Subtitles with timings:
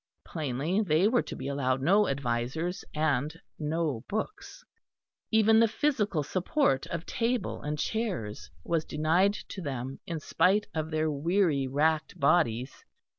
[0.25, 4.63] Plainly they were to be allowed no advisers and no books;
[5.29, 10.89] even the physical support of table and chairs was denied to them in spite of
[10.89, 12.83] their weary racked bodies.